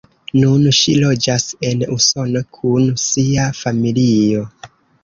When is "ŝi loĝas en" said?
0.77-1.85